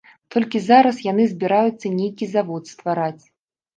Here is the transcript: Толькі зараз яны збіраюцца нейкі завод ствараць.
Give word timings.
Толькі 0.35 0.61
зараз 0.69 1.01
яны 1.11 1.27
збіраюцца 1.35 1.93
нейкі 1.99 2.25
завод 2.35 2.63
ствараць. 2.75 3.23